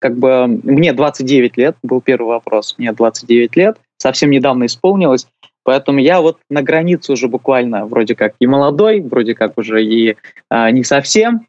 [0.00, 5.28] как бы мне 29 лет, был первый вопрос, мне 29 лет, совсем недавно исполнилось,
[5.62, 10.16] поэтому я вот на границе уже буквально вроде как и молодой, вроде как уже и
[10.48, 11.46] а, не совсем,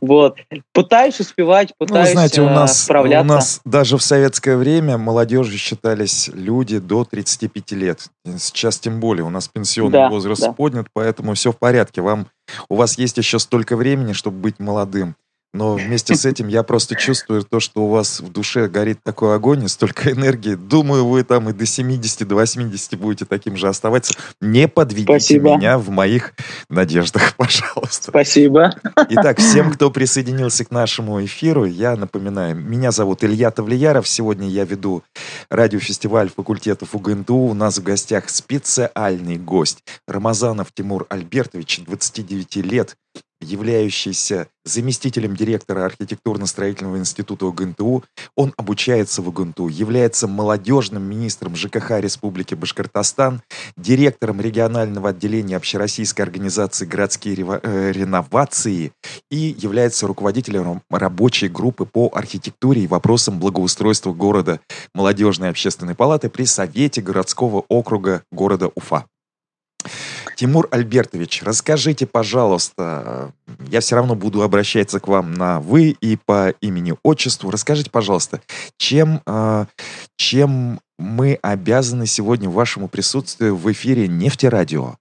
[0.00, 0.38] вот.
[0.72, 3.32] Пытаюсь успевать, ну, пытаюсь ну, знаете, у э, нас, справляться.
[3.32, 8.00] У нас даже в советское время молодежью считались люди до 35 лет.
[8.38, 9.24] Сейчас тем более.
[9.24, 10.52] У нас пенсионный да, возраст да.
[10.52, 12.02] поднят, поэтому все в порядке.
[12.02, 12.26] Вам,
[12.68, 15.16] у вас есть еще столько времени, чтобы быть молодым.
[15.54, 19.34] Но вместе с этим я просто чувствую то, что у вас в душе горит такой
[19.34, 20.54] огонь и столько энергии.
[20.54, 24.14] Думаю, вы там и до 70, до 80 будете таким же оставаться.
[24.40, 25.56] Не подведите Спасибо.
[25.56, 26.32] меня в моих
[26.70, 28.10] надеждах, пожалуйста.
[28.10, 28.74] Спасибо.
[29.10, 34.08] Итак, всем, кто присоединился к нашему эфиру, я напоминаю, меня зовут Илья Тавлияров.
[34.08, 35.02] Сегодня я веду
[35.50, 37.36] радиофестиваль факультетов УГНТУ.
[37.36, 42.96] У нас в гостях специальный гость Рамазанов Тимур Альбертович, 29 лет,
[43.42, 48.04] являющийся заместителем директора архитектурно-строительного института УГНТУ.
[48.36, 53.42] Он обучается в УГНТУ, является молодежным министром ЖКХ Республики Башкортостан,
[53.76, 58.92] директором регионального отделения Общероссийской организации «Городские э, реновации»
[59.30, 64.60] и является руководителем рабочей группы по архитектуре и вопросам благоустройства города
[64.94, 69.06] Молодежной общественной палаты при Совете городского округа города Уфа.
[70.42, 73.30] Тимур Альбертович, расскажите, пожалуйста,
[73.70, 77.48] я все равно буду обращаться к вам на «вы» и по имени-отчеству.
[77.48, 78.40] Расскажите, пожалуйста,
[78.76, 79.66] чем, а,
[80.16, 84.96] чем мы обязаны сегодня вашему присутствию в эфире «Нефтерадио»?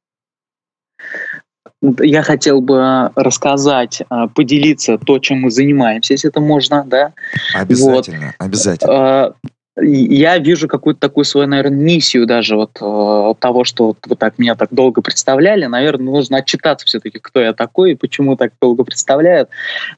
[1.81, 7.13] Я хотел бы рассказать, а, поделиться то, чем мы занимаемся, если это можно, да?
[7.55, 8.35] Обязательно, вот.
[8.37, 9.33] обязательно.
[9.75, 14.19] А, я вижу какую-то такую свою, наверное, миссию даже вот э, того, что вот, вот
[14.19, 15.65] так меня так долго представляли.
[15.65, 19.49] Наверное, нужно отчитаться все-таки, кто я такой и почему так долго представляют.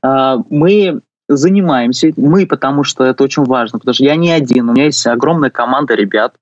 [0.04, 4.74] Э, мы занимаемся, мы, потому что это очень важно, потому что я не один, у
[4.74, 6.36] меня есть огромная команда ребят,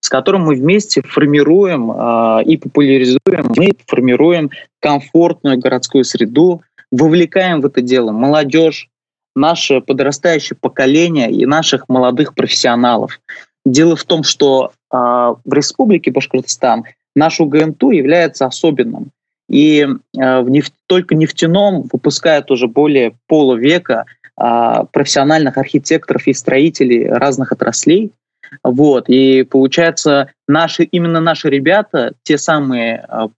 [0.00, 7.66] с которым мы вместе формируем э, и популяризуем, мы формируем комфортную городскую среду, вовлекаем в
[7.66, 8.88] это дело молодежь,
[9.36, 13.20] наше подрастающее поколение и наших молодых профессионалов.
[13.64, 19.10] Дело в том, что э, в Республике Башкортостан наш УГНТУ является особенным.
[19.48, 24.06] И э, в нефть, только нефтяном выпускают уже более полувека
[24.40, 28.10] э, профессиональных архитекторов и строителей разных отраслей–
[28.62, 33.28] вот, и получается, наши, именно наши ребята, те самые, а,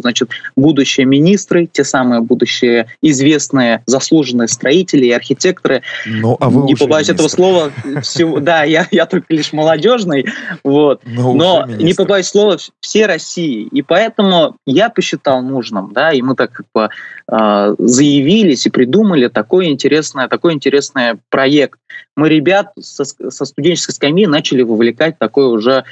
[0.00, 5.82] значит, будущие министры, те самые будущие известные заслуженные строители и архитекторы.
[6.06, 10.26] Ну, а вы Не побоюсь этого слова, всего, да, я, я только лишь молодежный,
[10.62, 13.68] вот, но, но не побоюсь слова, все России.
[13.70, 16.88] И поэтому я посчитал нужным, да, и мы так как бы
[17.30, 21.78] э, заявились и придумали такой интересный, такой интересный проект.
[22.16, 25.84] Мы ребят со, со студенческой скамьи начали вовлекать такой уже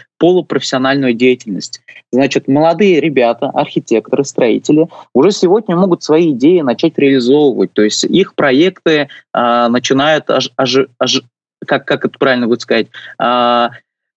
[0.63, 1.81] полупрофессиональную деятельность.
[2.13, 7.73] Значит, молодые ребята, архитекторы, строители уже сегодня могут свои идеи начать реализовывать.
[7.73, 11.23] То есть их проекты э, начинают, аж, аж, аж,
[11.67, 12.87] как, как это правильно будет сказать,
[13.23, 13.69] э,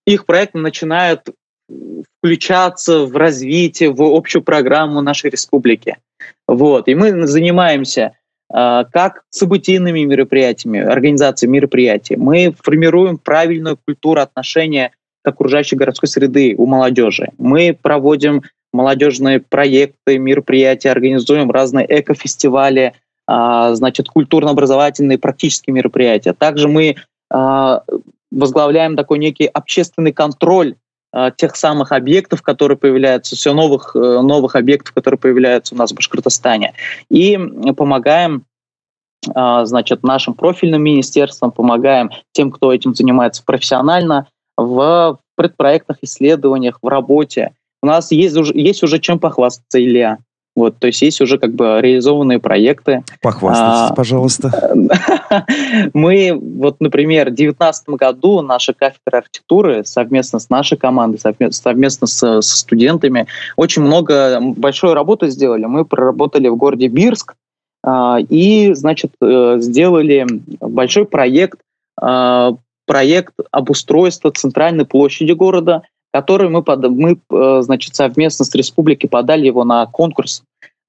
[0.05, 1.21] их проекты начинают
[2.19, 5.97] включаться в развитие, в общую программу нашей республики.
[6.47, 6.87] Вот.
[6.87, 8.11] И мы занимаемся
[8.53, 12.17] э, как событийными мероприятиями, организацией мероприятий.
[12.17, 14.91] Мы формируем правильную культуру отношения
[15.27, 17.29] окружающей городской среды у молодежи.
[17.37, 18.43] Мы проводим
[18.75, 22.93] молодежные проекты, мероприятия, организуем разные экофестивали,
[23.27, 26.33] а, значит, культурно-образовательные практические мероприятия.
[26.33, 26.95] Также мы
[27.31, 27.81] а,
[28.31, 30.75] возглавляем такой некий общественный контроль
[31.11, 35.91] а, тех самых объектов, которые появляются, все новых, э, новых объектов, которые появляются у нас
[35.91, 36.73] в Башкортостане.
[37.09, 37.39] И
[37.75, 38.43] помогаем
[39.27, 44.27] значит, нашим профильным министерствам, помогаем тем, кто этим занимается профессионально,
[44.57, 47.51] в предпроектных исследованиях, в работе.
[47.81, 50.19] У нас есть уже, есть уже чем похвастаться, Илья.
[50.55, 53.03] Вот, то есть есть уже как бы реализованные проекты.
[53.21, 54.73] Похвастайтесь, а, пожалуйста.
[55.93, 61.19] Мы, вот, например, в 2019 году наша кафедра архитектуры совместно с нашей командой,
[61.51, 65.65] совместно, с, с студентами очень много, большой работы сделали.
[65.65, 67.35] Мы проработали в городе Бирск
[67.83, 70.25] а, и, значит, э, сделали
[70.61, 71.59] большой проект
[71.99, 72.55] а,
[72.85, 75.83] проект обустройства центральной площади города,
[76.13, 80.43] который мы, под, мы э, значит, совместно с республикой подали его на конкурс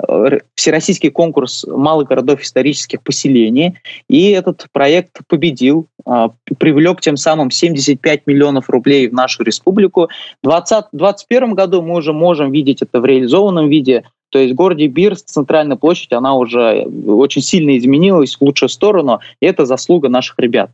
[0.06, 3.78] э, всероссийский конкурс малых городов исторических поселений.
[4.08, 6.28] И этот проект победил, э,
[6.58, 10.08] привлек тем самым 75 миллионов рублей в нашу республику.
[10.44, 14.04] В 2021 году мы уже можем видеть это в реализованном виде.
[14.30, 19.20] То есть в городе Бирск центральная площадь, она уже очень сильно изменилась в лучшую сторону,
[19.40, 20.70] и это заслуга наших ребят.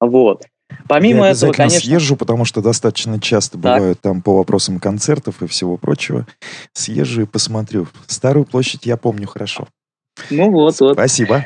[0.00, 0.44] Вот.
[0.88, 1.80] Помимо Я этого, конечно...
[1.80, 3.78] съезжу, потому что достаточно часто так.
[3.78, 6.26] бываю там по вопросам концертов и всего прочего.
[6.72, 7.86] Съезжу и посмотрю.
[8.06, 9.68] Старую площадь я помню хорошо.
[10.30, 10.94] Ну вот, вот.
[10.94, 11.44] Спасибо.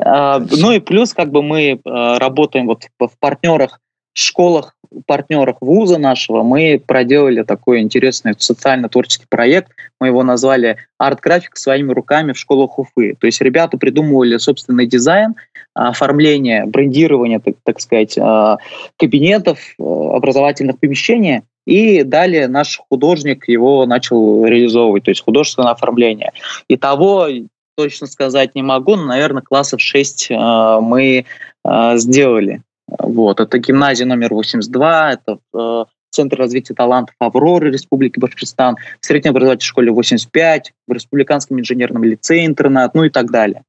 [0.00, 3.80] А, ну и плюс как бы мы а, работаем вот в партнерах,
[4.18, 4.74] школах,
[5.06, 6.42] партнерах вуза нашего.
[6.42, 9.72] Мы проделали такой интересный социально-творческий проект.
[10.00, 13.14] Мы его назвали «Арт-график своими руками в школах Уфы».
[13.18, 15.34] То есть ребята придумывали собственный дизайн,
[15.74, 18.58] оформление, брендирование, так, так сказать, а,
[18.98, 26.32] кабинетов, образовательных помещений, и далее наш художник его начал реализовывать, то есть художественное оформление.
[26.68, 27.28] Итого
[27.76, 31.26] точно сказать не могу, но, наверное, классов 6 э, мы
[31.64, 32.62] э, сделали.
[32.98, 33.40] Вот.
[33.40, 39.68] Это гимназия номер 82, это э, Центр развития талантов Авроры Республики Башкортостан, в средней образовательной
[39.68, 43.62] школе 85, в Республиканском инженерном лицее интернат, ну и так далее.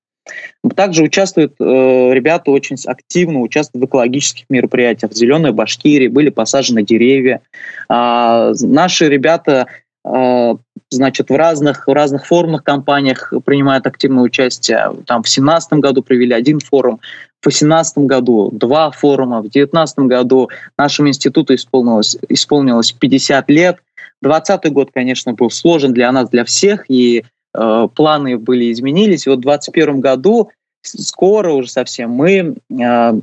[0.75, 5.11] Также участвуют э, ребята очень активно, участвуют в экологических мероприятиях.
[5.11, 7.41] В Зеленой Башкирии были посажены деревья.
[7.89, 9.67] А, наши ребята
[10.03, 10.55] а,
[10.89, 14.77] значит, в разных, в разных форумных компаниях принимают активное участие.
[15.05, 16.99] Там в 2017 году провели один форум,
[17.41, 23.77] в 2018 году два форума, в 2019 году нашему институту исполнилось, исполнилось 50 лет.
[24.21, 29.25] 2020 год, конечно, был сложен для нас, для всех, и э, планы были изменились.
[29.25, 30.49] И вот в 2021 году,
[30.83, 33.13] скоро уже совсем, мы э, э,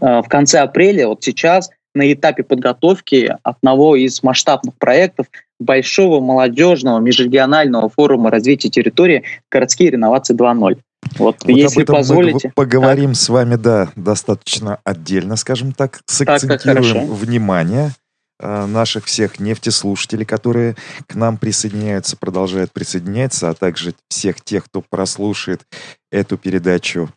[0.00, 5.26] в конце апреля, вот сейчас, на этапе подготовки одного из масштабных проектов
[5.60, 10.78] большого молодежного межрегионального форума развития территории «Городские реновации 2.0».
[11.18, 12.48] Вот, вот если позволите.
[12.48, 13.16] Мы поговорим так.
[13.16, 17.92] с вами, да, достаточно отдельно, скажем так, сакцентируем так, внимание
[18.40, 20.76] э, наших всех нефтеслушателей, которые
[21.06, 25.62] к нам присоединяются, продолжают присоединяться, а также всех тех, кто прослушает
[26.10, 27.10] эту передачу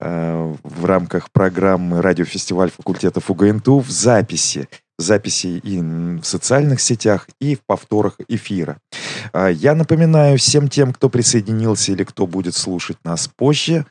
[0.00, 4.68] э, в рамках программы «Радиофестиваль факультетов УГНТУ» в записи
[4.98, 8.78] записи и в социальных сетях, и в повторах эфира.
[9.32, 13.86] А, я напоминаю всем тем, кто присоединился или кто будет слушать нас позже,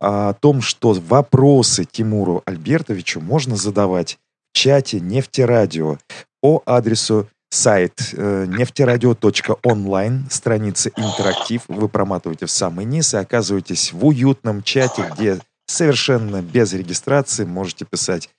[0.00, 4.18] о том, что вопросы Тимуру Альбертовичу можно задавать
[4.52, 5.98] в чате Нефтерадио
[6.40, 11.62] по адресу сайт э, нефтерадио.онлайн, страница интерактив.
[11.68, 17.84] Вы проматываете в самый низ и оказываетесь в уютном чате, где совершенно без регистрации можете
[17.84, 18.37] писать а,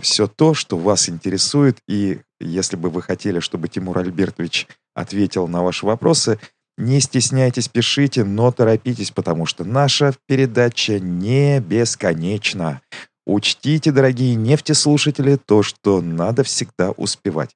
[0.00, 1.78] все то, что вас интересует.
[1.88, 6.38] И если бы вы хотели, чтобы Тимур Альбертович ответил на ваши вопросы,
[6.76, 12.80] не стесняйтесь, пишите, но торопитесь, потому что наша передача не бесконечна.
[13.26, 17.50] Учтите, дорогие нефтеслушатели, то, что надо всегда успевать.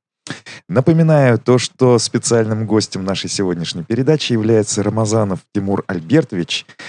[0.69, 6.83] Напоминаю то, что специальным гостем нашей сегодняшней передачи является Рамазанов Тимур Альбертович, а,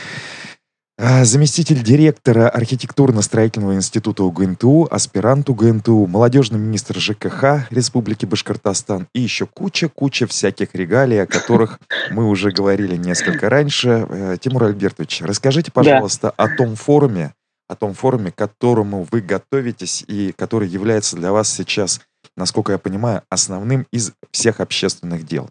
[0.99, 10.27] заместитель директора архитектурно-строительного института УГНТУ, аспирант УГНТУ, молодежный министр ЖКХ Республики Башкортостан и еще куча-куча
[10.27, 11.79] всяких регалий, о которых
[12.11, 14.05] мы уже говорили несколько раньше.
[14.09, 16.43] Э, Тимур Альбертович, расскажите, пожалуйста, да.
[16.43, 17.33] о том форуме,
[17.69, 22.01] о том форуме, к которому вы готовитесь и который является для вас сейчас,
[22.35, 25.47] насколько я понимаю, основным из всех общественных дел.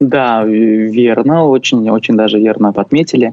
[0.00, 3.32] Да, верно, очень, очень даже верно подметили.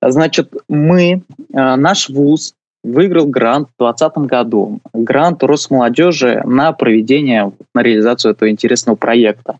[0.00, 1.22] Значит, мы,
[1.52, 2.54] э, наш вуз
[2.84, 4.80] выиграл грант в 2020 году.
[4.92, 9.58] Грант Росмолодежи на проведение, на реализацию этого интересного проекта.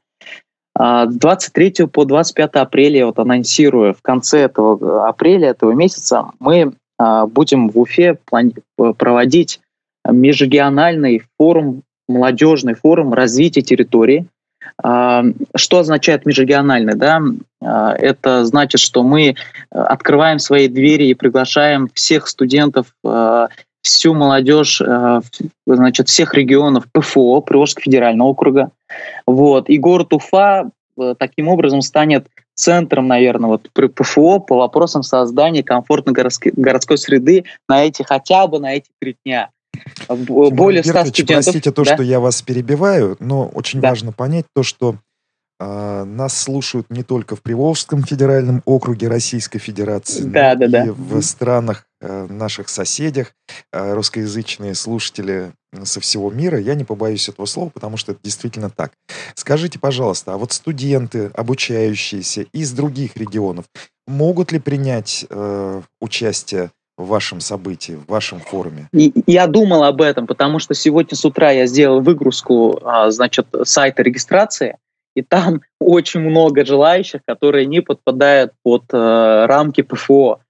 [0.75, 6.73] А с 23 по 25 апреля, вот анонсирую, в конце этого апреля, этого месяца, мы
[6.99, 8.18] а, будем в Уфе
[8.76, 9.61] проводить
[10.09, 14.26] межрегиональный форум, молодежный форум развития территории–
[14.83, 15.25] а,
[15.57, 16.95] что означает межрегиональный?
[16.95, 17.21] Да?
[17.68, 19.34] А, это значит, что мы э,
[19.70, 23.48] открываем свои двери и приглашаем всех студентов, э,
[23.82, 25.20] всю молодежь, э,
[25.66, 28.70] значит, всех регионов ПФО, Приволжского федерального округа.
[29.26, 29.68] Вот.
[29.68, 30.70] И город Уфа
[31.18, 37.84] таким образом станет центром, наверное, вот при ПФО по вопросам создания комфортной городской, среды на
[37.84, 39.50] эти хотя бы на эти три дня.
[40.08, 41.44] Более 100 студентов.
[41.44, 41.94] Простите то, да?
[41.94, 43.90] что я вас перебиваю, но очень да.
[43.90, 44.96] важно понять то, что
[45.61, 50.93] нас слушают не только в Приволжском федеральном округе Российской Федерации, да, но да, и да.
[50.93, 53.33] в странах э, наших соседях,
[53.73, 56.59] э, русскоязычные слушатели со всего мира.
[56.59, 58.93] Я не побоюсь этого слова, потому что это действительно так.
[59.35, 63.67] Скажите, пожалуйста, а вот студенты, обучающиеся из других регионов,
[64.07, 68.88] могут ли принять э, участие в вашем событии, в вашем форуме?
[68.93, 74.03] Я думал об этом, потому что сегодня с утра я сделал выгрузку, а, значит, сайта
[74.03, 74.77] регистрации,
[75.18, 80.40] и там очень много желающих, которые не подпадают под э, рамки ПФО.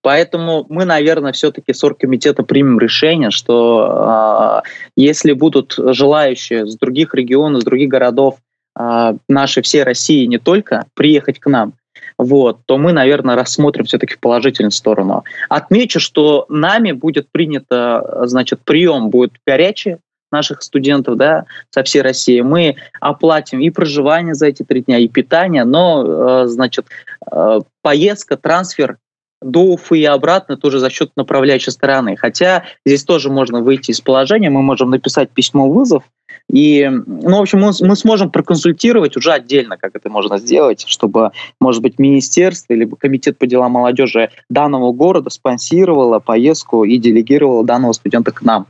[0.00, 7.14] Поэтому мы, наверное, все-таки с оргкомитета примем решение, что э, если будут желающие с других
[7.14, 8.36] регионов, с других городов
[8.78, 11.74] э, нашей всей России не только приехать к нам,
[12.16, 15.24] вот, то мы, наверное, рассмотрим все-таки положительную сторону.
[15.48, 19.96] Отмечу, что нами будет принято, значит, прием будет горячий,
[20.34, 22.40] наших студентов да, со всей России.
[22.40, 26.86] Мы оплатим и проживание за эти три дня, и питание, но, э, значит,
[27.30, 28.98] э, поездка, трансфер
[29.40, 32.16] до Уфы и обратно тоже за счет направляющей стороны.
[32.16, 36.02] Хотя здесь тоже можно выйти из положения, мы можем написать письмо вызов,
[36.50, 41.30] и, ну, в общем, мы, мы сможем проконсультировать уже отдельно, как это можно сделать, чтобы,
[41.60, 47.92] может быть, министерство или комитет по делам молодежи данного города спонсировало поездку и делегировало данного
[47.92, 48.66] студента к нам.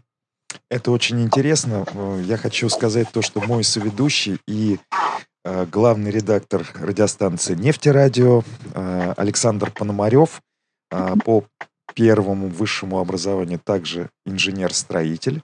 [0.71, 1.87] Это очень интересно.
[2.25, 4.79] Я хочу сказать то, что мой соведущий и
[5.45, 8.43] э, главный редактор радиостанции «Нефтерадио»
[8.75, 10.43] э, Александр Пономарев
[10.91, 11.45] э, по
[11.95, 15.43] первому высшему образованию также инженер-строитель.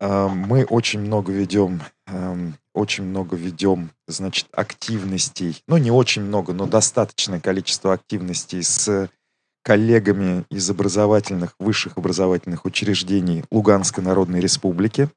[0.00, 6.52] Э, мы очень много ведем, э, очень много ведем, значит, активностей, ну не очень много,
[6.52, 9.08] но достаточное количество активностей с
[9.64, 15.08] коллегами из образовательных, высших образовательных учреждений Луганской Народной Республики.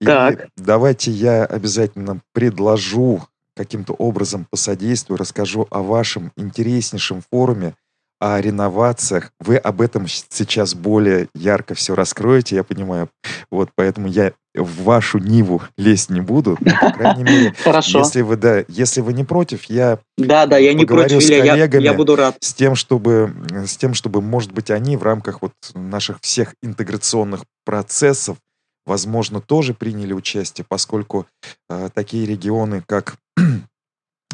[0.00, 0.48] И так.
[0.56, 3.22] давайте я обязательно предложу
[3.54, 7.74] каким-то образом посодействую, расскажу о вашем интереснейшем форуме
[8.20, 9.32] о реновациях.
[9.40, 13.08] Вы об этом сейчас более ярко все раскроете, я понимаю.
[13.50, 16.56] Вот, поэтому я в вашу Ниву лезть не буду.
[16.60, 18.00] Но, по крайней мере, Хорошо.
[18.00, 21.84] если вы, да, если вы не против, я да, да, я не против, с коллегами,
[21.84, 22.36] я, я буду рад.
[22.40, 27.44] С тем, чтобы, с тем, чтобы, может быть, они в рамках вот наших всех интеграционных
[27.64, 28.36] процессов,
[28.84, 31.26] возможно, тоже приняли участие, поскольку
[31.68, 33.44] э, такие регионы, как, э,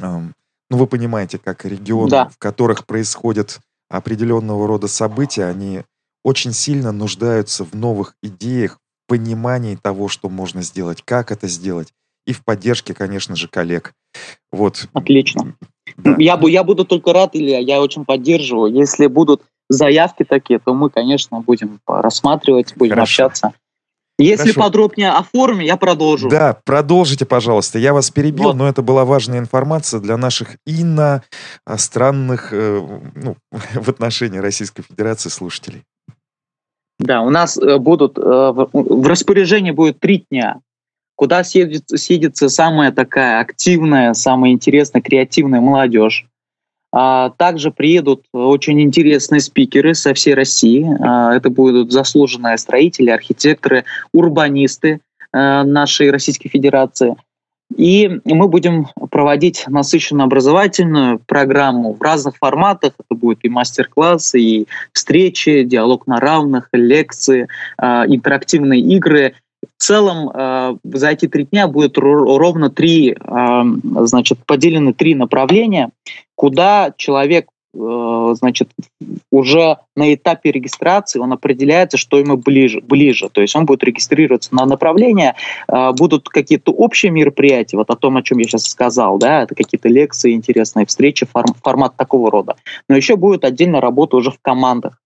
[0.01, 0.33] ну,
[0.71, 2.29] вы понимаете, как регионы, да.
[2.29, 3.61] в которых происходят
[3.97, 5.83] определенного рода события, они
[6.25, 11.93] очень сильно нуждаются в новых идеях, понимании того, что можно сделать, как это сделать,
[12.27, 13.93] и в поддержке, конечно же, коллег.
[14.51, 14.89] Вот.
[14.95, 15.55] Отлично.
[15.99, 16.17] Да.
[16.19, 18.73] Я, я буду только рад, Илья, я очень поддерживаю.
[18.73, 23.27] Если будут заявки такие, то мы, конечно, будем рассматривать, будем Хорошо.
[23.27, 23.53] общаться.
[24.19, 24.61] Если Хорошо.
[24.61, 26.29] подробнее о форуме, я продолжу.
[26.29, 27.81] Да, продолжите, пожалуйста.
[27.81, 28.57] Я вас перебил, вот.
[28.57, 35.83] но это была важная информация для наших иностранных, э, ну, в отношении Российской Федерации слушателей.
[37.01, 40.61] Да, у нас э, будут, э, в распоряжении будет три дня,
[41.17, 46.27] куда съедется, съедется самая такая активная, самая интересная, креативная молодежь.
[46.97, 50.87] А также приедут очень интересные спикеры со всей России.
[51.01, 55.01] А, это будут заслуженные строители, архитекторы, урбанисты
[55.33, 57.17] э, нашей Российской Федерации.
[57.77, 62.93] И мы будем проводить насыщенную образовательную программу в разных форматах.
[62.97, 67.49] Это будет и мастер-классы, и встречи, диалог на равных, лекции,
[67.81, 69.35] интерактивные игры.
[69.63, 73.17] В целом за эти три дня будет ровно три,
[74.03, 75.91] значит, поделены три направления,
[76.37, 78.71] куда человек Э, значит,
[79.31, 83.29] уже на этапе регистрации он определяется, что ему ближе, ближе.
[83.31, 85.35] То есть он будет регистрироваться на направление,
[85.69, 89.55] э, будут какие-то общие мероприятия, вот о том, о чем я сейчас сказал, да, это
[89.55, 92.57] какие-то лекции, интересные встречи, форм, формат такого рода.
[92.89, 95.01] Но еще будет отдельно работа уже в командах.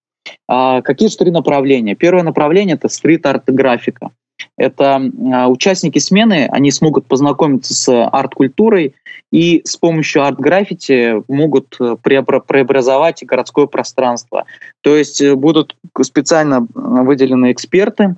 [0.47, 1.95] А, какие же три направления?
[1.95, 4.11] Первое направление– это стрит-арт-графика.
[4.59, 5.01] Это
[5.33, 8.95] а, участники смены, они смогут познакомиться с арт-культурой
[9.31, 14.47] и с помощью арт-граффити могут э, преобразовать городское пространство.
[14.83, 18.17] То есть э, будут специально выделены эксперты,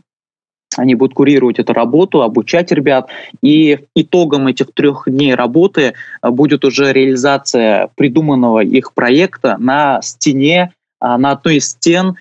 [0.76, 3.11] они будут курировать эту работу, обучать ребят,
[3.42, 10.73] и итогом этих трех дней работы э, будет уже реализация придуманного их проекта на стене,
[11.00, 12.16] а, на одной из стен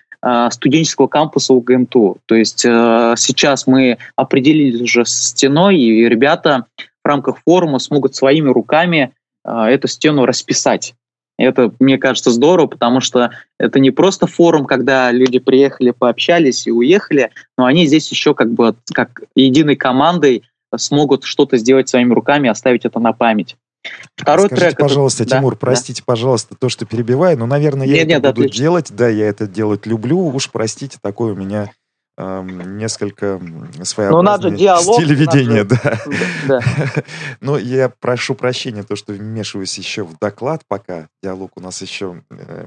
[0.52, 2.18] студенческого кампуса УГНТУ.
[2.26, 6.66] То есть э, сейчас мы определились уже с стеной, и ребята
[7.04, 9.14] в рамках форума смогут своими руками
[9.46, 10.94] э, эту стену расписать.
[11.38, 16.72] Это, мне кажется, здорово, потому что это не просто форум, когда люди приехали, пообщались и
[16.72, 20.44] уехали, но они здесь еще как бы как единой командой
[20.76, 23.56] смогут что-то сделать своими руками, оставить это на память.
[24.16, 24.80] Второй Скажите, трек...
[24.80, 25.38] пожалуйста, это...
[25.38, 26.06] Тимур, да, простите, да.
[26.06, 28.62] пожалуйста, то, что перебиваю, но, наверное, я нет, это нет, буду отлично.
[28.62, 28.92] делать.
[28.92, 30.28] Да, я это делать люблю.
[30.28, 31.72] Уж простите, такой у меня
[32.18, 33.42] эм, несколько
[33.84, 35.64] своеобразный диалог, стиль ведения.
[35.64, 35.80] Надо...
[36.48, 36.60] Да.
[36.60, 37.04] Да.
[37.42, 42.22] Но я прошу прощения, то, что вмешиваюсь еще в доклад, пока диалог у нас еще
[42.30, 42.66] э,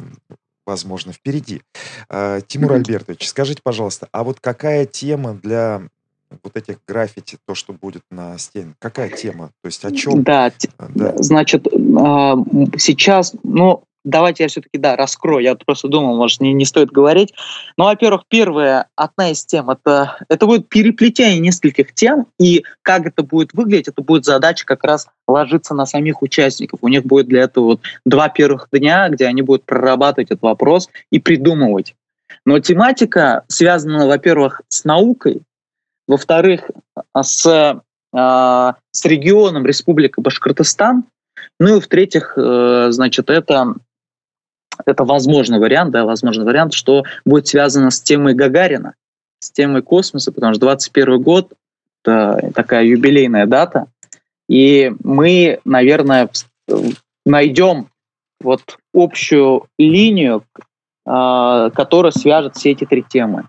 [0.67, 1.63] возможно, впереди.
[2.09, 2.73] Э, Тимур.
[2.73, 5.83] Альбертович, скажите, пожалуйста, а вот какая тема для
[6.43, 8.75] вот этих граффити, то, что будет на стене?
[8.79, 9.51] Какая тема?
[9.63, 10.23] То есть о чем?
[10.23, 11.15] Да, да.
[11.19, 11.67] значит,
[11.99, 12.37] а,
[12.77, 15.45] сейчас, ну, давайте я все-таки, да, раскрою.
[15.45, 17.35] Я просто думал, может, не, не стоит говорить.
[17.77, 23.23] Ну, во-первых, первая, одна из тем, это, это будет переплетение нескольких тем, и как это
[23.23, 26.81] будет выглядеть, это будет задача как раз ложиться на самих участников.
[26.83, 30.89] У них будет для этого вот два первых дня, где они будут прорабатывать этот вопрос
[31.11, 31.95] и придумывать.
[32.45, 35.43] Но тематика связана, во-первых, с наукой,
[36.13, 36.71] во-вторых,
[37.19, 41.05] с, э, с регионом Республика Башкортостан,
[41.59, 43.75] ну и в-третьих, э, значит, это
[44.85, 48.95] это возможный вариант, да, возможный вариант, что будет связано с темой Гагарина,
[49.39, 51.53] с темой космоса, потому что 21 год—
[52.05, 53.87] это такая юбилейная дата,
[54.49, 56.29] и мы, наверное,
[57.25, 57.89] найдем
[58.41, 60.45] вот общую линию,
[61.07, 63.49] а, которая свяжет все эти три темы.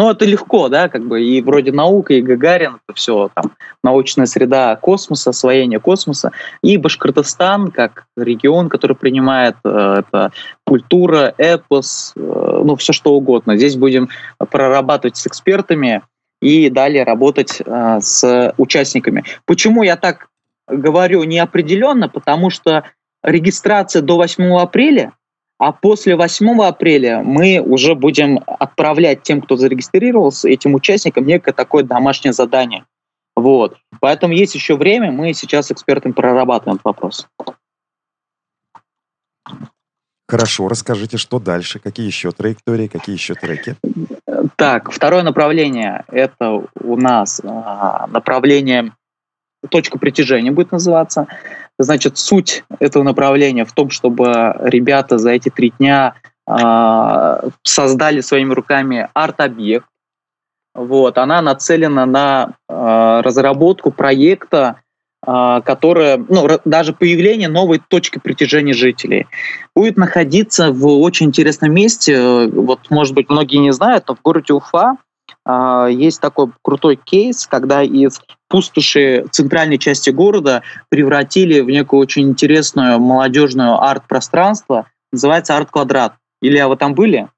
[0.00, 3.52] Ну, это легко, да, как бы и вроде наука, и Гагарин, это все там
[3.84, 10.32] научная среда космоса, освоение космоса, и Башкортостан как регион, который принимает э, это
[10.64, 12.20] культура, эпос, э,
[12.64, 13.58] ну, все что угодно.
[13.58, 16.00] Здесь будем прорабатывать с экспертами
[16.40, 19.24] и далее работать э, с участниками.
[19.44, 20.28] Почему я так
[20.66, 22.08] говорю неопределенно?
[22.08, 22.84] Потому что
[23.22, 25.12] регистрация до 8 апреля
[25.60, 31.84] а после 8 апреля мы уже будем отправлять тем, кто зарегистрировался, этим участникам некое такое
[31.84, 32.86] домашнее задание.
[33.36, 33.76] Вот.
[34.00, 37.28] Поэтому есть еще время, мы сейчас с экспертами прорабатываем этот вопрос.
[40.26, 43.76] Хорошо, расскажите, что дальше, какие еще траектории, какие еще треки?
[44.56, 48.92] Так, второе направление– это у нас а, направление
[49.68, 51.26] точка притяжения будет называться.
[51.78, 56.14] Значит, суть этого направления в том, чтобы ребята за эти три дня
[56.46, 59.86] э, создали своими руками арт-объект.
[60.74, 64.80] Вот, она нацелена на э, разработку проекта,
[65.26, 69.26] э, которое, ну, даже появление новой точки притяжения жителей.
[69.74, 72.46] Будет находиться в очень интересном месте.
[72.46, 74.96] Вот, может быть, многие не знают, но в городе Уфа а,
[75.90, 83.00] есть такой крутой кейс, когда из пустоши центральной части города превратили в некую очень интересную
[83.00, 84.86] молодежную арт-пространство.
[85.12, 86.14] Называется арт-квадрат.
[86.42, 87.28] Илья, вы там были?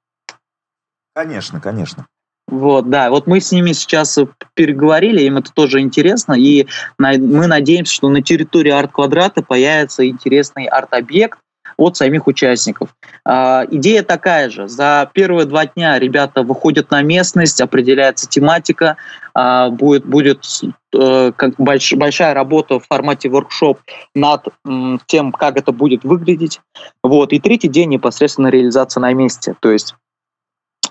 [1.15, 2.07] Конечно, конечно.
[2.47, 4.19] Вот, да, вот мы с ними сейчас
[4.53, 11.39] переговорили, им это тоже интересно, и мы надеемся, что на территории арт-квадрата появится интересный арт-объект,
[11.83, 12.95] от самих участников.
[13.25, 14.67] А, идея такая же.
[14.67, 18.97] За первые два дня ребята выходят на местность, определяется тематика,
[19.33, 20.45] а, будет, будет
[20.95, 23.79] э, как больш, большая работа в формате воркшоп
[24.13, 26.61] над м, тем, как это будет выглядеть.
[27.03, 27.33] Вот.
[27.33, 29.55] И третий день непосредственно реализация на месте.
[29.59, 29.95] То есть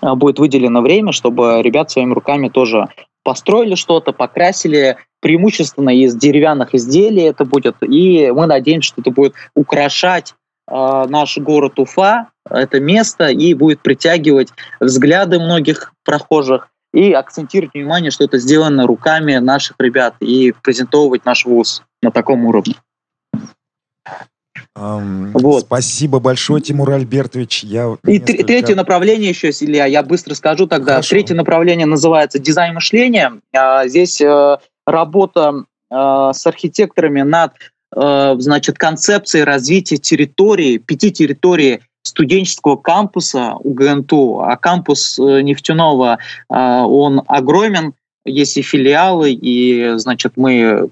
[0.01, 2.87] а, будет выделено время, чтобы ребят своими руками тоже
[3.23, 9.33] построили что-то, покрасили, преимущественно из деревянных изделий это будет, и мы надеемся, что это будет
[9.55, 10.35] украшать
[10.67, 14.49] наш город Уфа, это место, и будет притягивать
[14.79, 21.45] взгляды многих прохожих и акцентировать внимание, что это сделано руками наших ребят и презентовывать наш
[21.45, 22.75] вуз на таком уровне.
[24.75, 25.65] Um, вот.
[25.65, 27.63] Спасибо большое, Тимур Альбертович.
[27.63, 28.43] Я и несколько...
[28.43, 30.93] третье направление еще, Илья, я быстро скажу тогда.
[30.93, 31.09] Хорошо.
[31.11, 33.33] Третье направление называется дизайн мышления.
[33.55, 35.95] А, здесь э, работа э,
[36.33, 45.17] с архитекторами над Э, значит, концепции развития территории, пяти территорий студенческого кампуса УГНТУ, а кампус
[45.17, 47.93] э, нефтяного, э, он огромен,
[48.25, 50.89] есть и филиалы, и, значит, мы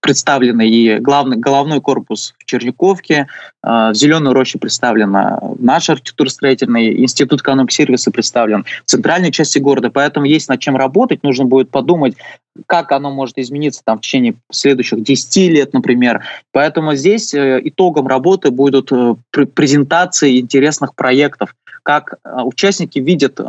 [0.00, 3.26] представлены и главный, головной корпус в Черниковке,
[3.62, 10.26] в Зеленой роще представлена наш архитектурно-строительный институт экономики сервиса представлен в центральной части города, поэтому
[10.26, 12.16] есть над чем работать, нужно будет подумать,
[12.66, 16.24] как оно может измениться там, в течение следующих 10 лет, например.
[16.52, 19.14] Поэтому здесь э, итогом работы будут э,
[19.54, 23.40] презентации интересных проектов, как э, участники видят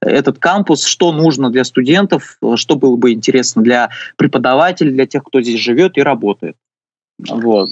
[0.00, 5.40] этот кампус, что нужно для студентов, что было бы интересно для преподавателей, для тех, кто
[5.40, 6.56] здесь живет и работает.
[7.18, 7.70] Вот.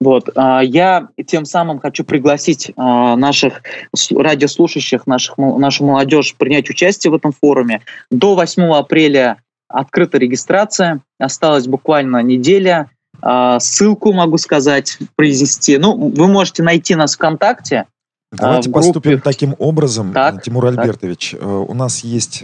[0.00, 0.28] Вот.
[0.34, 3.62] А, я тем самым хочу пригласить а, наших
[4.10, 7.82] радиослушающих, наших, нашу молодежь принять участие в этом форуме.
[8.10, 12.90] До 8 апреля открыта регистрация, осталась буквально неделя.
[13.22, 15.78] А, ссылку могу сказать, произнести.
[15.78, 17.86] Ну, вы можете найти нас ВКонтакте.
[18.32, 21.30] Давайте поступим таким образом, так, Тимур Альбертович.
[21.30, 21.40] Так.
[21.40, 22.42] Э, у нас есть,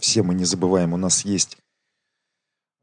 [0.00, 1.56] все мы не забываем, у нас есть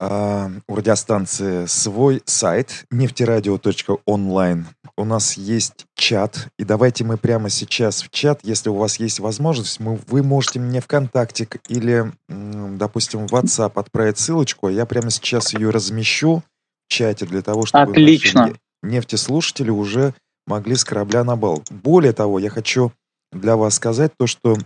[0.02, 4.66] у радиостанции свой сайт нефтерадио.онлайн.
[4.98, 9.20] У нас есть чат, и давайте мы прямо сейчас в чат, если у вас есть
[9.20, 15.12] возможность, мы, вы можете мне ВКонтакте или, допустим, в WhatsApp отправить ссылочку, а я прямо
[15.12, 16.42] сейчас ее размещу
[16.88, 18.56] в чате для того, чтобы Отлично.
[18.82, 20.16] Нефтеслушатели уже
[20.48, 21.64] могли с корабля на бал.
[21.70, 22.92] Более того, я хочу
[23.32, 24.58] для вас сказать то, что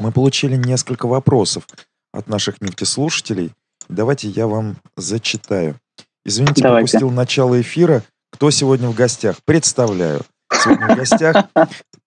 [0.00, 1.68] мы получили несколько вопросов
[2.12, 3.52] от наших нефтеслушателей.
[3.92, 5.76] Давайте я вам зачитаю.
[6.24, 6.92] Извините, Давайте.
[6.92, 8.02] пропустил начало эфира.
[8.30, 9.36] Кто сегодня в гостях?
[9.44, 10.22] Представляю.
[10.52, 11.46] Сегодня в гостях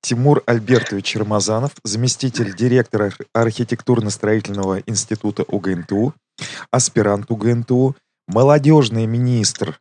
[0.02, 6.14] Тимур Альбертович Рамазанов, заместитель директора архитектурно-строительного института УГНТУ,
[6.72, 7.96] аспирант УГНТУ,
[8.28, 9.80] молодежный министр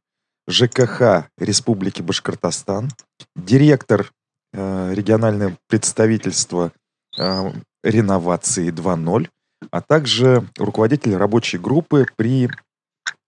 [0.49, 2.91] ЖКХ Республики Башкортостан,
[3.35, 4.11] директор
[4.53, 6.73] э, регионального представительства
[7.19, 9.29] э, реновации 2.0,
[9.71, 12.49] а также руководитель рабочей группы при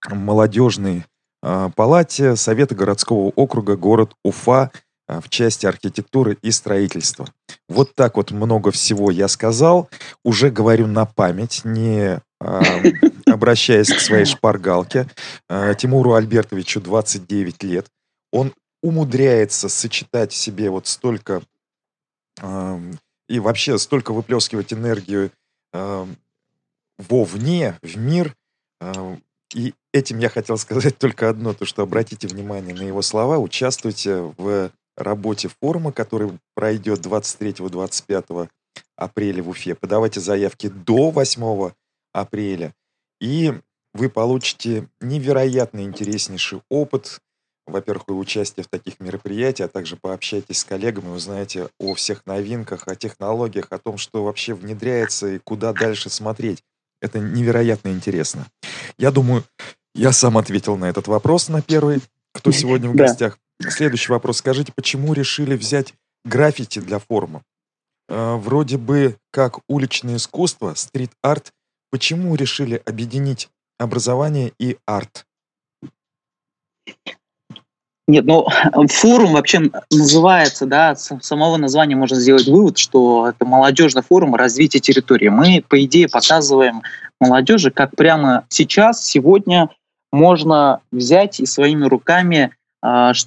[0.09, 1.05] молодежной
[1.42, 4.70] э, палате Совета городского округа город Уфа
[5.09, 7.27] э, в части архитектуры и строительства.
[7.68, 9.88] Вот так вот много всего я сказал.
[10.25, 12.62] Уже говорю на память, не э,
[13.27, 15.09] обращаясь к своей шпаргалке.
[15.79, 17.87] Тимуру Альбертовичу 29 лет.
[18.33, 21.42] Он умудряется сочетать в себе вот столько
[23.29, 25.31] и вообще столько выплескивать энергию
[26.99, 28.35] вовне, в мир.
[28.81, 29.17] Э,
[29.55, 34.33] и этим я хотел сказать только одно, то что обратите внимание на его слова, участвуйте
[34.37, 38.49] в работе форума, который пройдет 23-25
[38.97, 39.75] апреля в Уфе.
[39.75, 41.71] Подавайте заявки до 8
[42.13, 42.75] апреля.
[43.21, 43.53] И
[43.95, 47.21] вы получите невероятно интереснейший опыт,
[47.67, 52.87] во-первых, вы участие в таких мероприятиях, а также пообщайтесь с коллегами, узнаете о всех новинках,
[52.87, 56.63] о технологиях, о том, что вообще внедряется и куда дальше смотреть.
[57.01, 58.47] Это невероятно интересно.
[58.99, 59.45] Я думаю,
[59.95, 63.39] я сам ответил на этот вопрос, на первый, кто сегодня в гостях.
[63.61, 64.39] Следующий вопрос.
[64.39, 67.43] Скажите, почему решили взять граффити для форума?
[68.09, 71.53] Э, вроде бы как уличное искусство, стрит-арт
[71.91, 75.27] Почему решили объединить образование и арт?
[78.09, 78.47] Нет, ну
[78.88, 84.79] форум вообще называется, да, с самого названия можно сделать вывод, что это молодежный форум развития
[84.79, 85.29] территории.
[85.29, 86.83] Мы, по идее, показываем
[87.21, 89.71] молодежи, как прямо сейчас, сегодня
[90.12, 92.56] можно взять и своими руками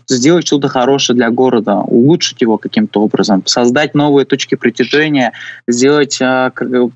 [0.08, 5.34] сделать что-то хорошее для города, улучшить его каким-то образом, создать новые точки притяжения,
[5.68, 6.52] сделать а,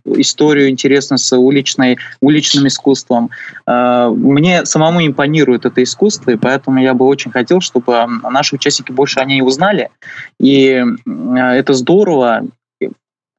[0.06, 3.32] историю интересно с уличной, уличным искусством.
[3.66, 8.92] А, мне самому импонирует это искусство, и поэтому я бы очень хотел, чтобы наши участники
[8.92, 9.89] больше о ней узнали.
[10.39, 10.84] И
[11.36, 12.44] это здорово,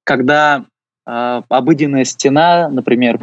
[0.05, 0.65] когда
[1.07, 3.21] обыденная стена, например,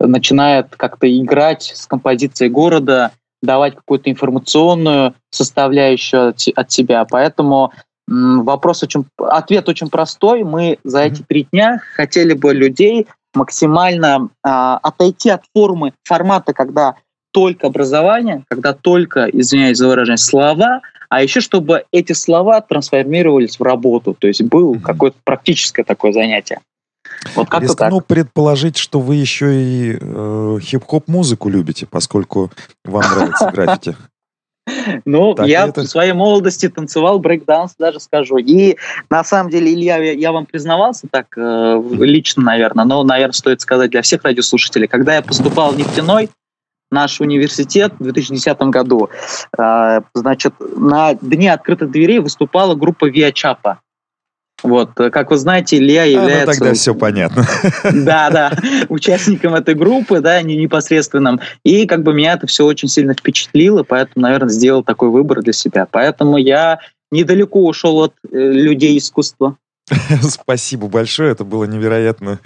[0.00, 7.04] начинает как-то играть с композицией города, давать какую-то информационную составляющую от, от себя.
[7.04, 7.72] Поэтому
[8.06, 10.44] вопрос очень, ответ очень простой.
[10.44, 16.96] Мы за эти три дня хотели бы людей максимально а, отойти от формы, формата, когда
[17.32, 23.62] только образование, когда только, извиняюсь за выражение, слова, а еще чтобы эти слова трансформировались в
[23.62, 24.80] работу, то есть было mm-hmm.
[24.80, 26.60] какое-то практическое такое занятие.
[27.34, 28.06] Вот как Рискну так.
[28.06, 32.50] предположить, что вы еще и э, хип-хоп музыку любите, поскольку
[32.84, 33.96] вам нравится граффити.
[35.04, 35.82] Ну, так я это...
[35.82, 38.38] в своей молодости танцевал брейкданс, даже скажу.
[38.38, 38.76] И
[39.08, 43.60] на самом деле, Илья, я, я вам признавался так э, лично, наверное, но, наверное, стоит
[43.60, 44.86] сказать для всех радиослушателей.
[44.86, 46.30] Когда я поступал в нефтяной,
[46.90, 49.10] наш университет в 2010 году,
[49.56, 53.80] э, значит, на Дне открытых дверей выступала группа Виачапа.
[54.62, 56.42] Вот, как вы знаете, Илья является...
[56.42, 57.46] А, ну тогда все понятно.
[57.92, 58.52] Да, да,
[58.88, 61.40] участником этой группы, да, не непосредственным.
[61.64, 65.52] И как бы меня это все очень сильно впечатлило, поэтому, наверное, сделал такой выбор для
[65.52, 65.86] себя.
[65.90, 66.78] Поэтому я
[67.10, 69.56] недалеко ушел от э, людей искусства.
[70.22, 72.38] Спасибо большое, это было невероятно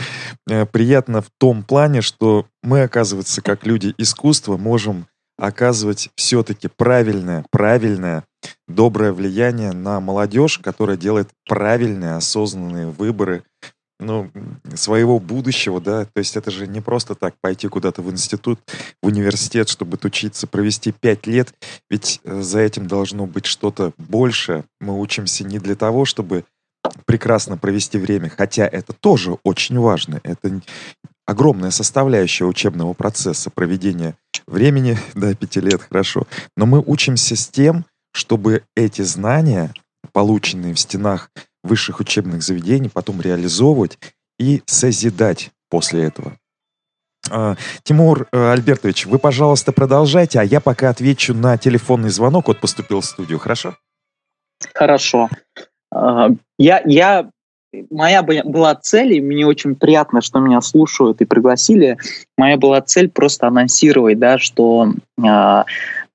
[0.49, 5.07] э, приятно в том плане, что мы, оказывается, как люди искусства, можем
[5.39, 8.25] оказывать все-таки правильное, правильное,
[8.69, 13.45] доброе влияние на молодежь, которая делает правильные, осознанные выборы
[14.01, 14.31] ну,
[14.75, 18.59] своего будущего, да, то есть это же не просто так пойти куда-то в институт,
[19.03, 21.55] в университет, чтобы учиться, провести пять лет,
[21.89, 24.65] ведь э, за этим должно быть что-то большее.
[24.81, 26.45] Мы учимся не для того, чтобы
[27.07, 30.21] прекрасно провести время, хотя это тоже очень важно.
[30.23, 30.61] Это
[31.27, 36.27] огромная составляющая учебного процесса проведения времени, да, пяти лет, хорошо.
[36.57, 39.75] Но мы учимся с тем, чтобы эти знания,
[40.13, 41.31] полученные в стенах
[41.65, 43.99] высших учебных заведений, потом реализовывать
[44.39, 46.39] и созидать после этого.
[47.31, 52.49] А, Тимур э, Альбертович, вы, пожалуйста, продолжайте, а я пока отвечу на телефонный звонок.
[52.49, 53.77] Вот поступил в студию, хорошо?
[54.75, 55.29] Хорошо.
[55.91, 57.31] А, я, я
[57.91, 61.99] моя была цель, и мне очень приятно, что меня слушают и пригласили.
[62.37, 65.65] Моя была цель просто анонсировать, да, что э,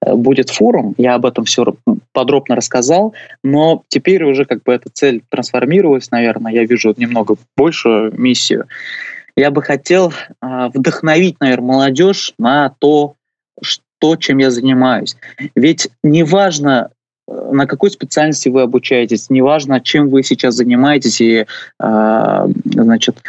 [0.06, 1.76] будет форум, я об этом все
[2.14, 8.18] подробно рассказал, но теперь уже как бы эта цель трансформировалась, наверное, я вижу немного большую
[8.18, 8.66] миссию.
[9.36, 13.16] Я бы хотел вдохновить, наверное, молодежь на то,
[13.62, 15.16] что, чем я занимаюсь.
[15.56, 16.92] Ведь неважно,
[17.28, 21.46] на какой специальности вы обучаетесь, неважно, чем вы сейчас занимаетесь и,
[21.80, 23.22] э, значит,